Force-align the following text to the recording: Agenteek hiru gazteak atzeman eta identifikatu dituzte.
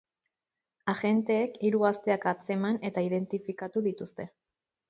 Agenteek 0.93 1.59
hiru 1.67 1.83
gazteak 1.85 2.27
atzeman 2.33 2.81
eta 2.91 3.07
identifikatu 3.11 3.89
dituzte. 3.91 4.31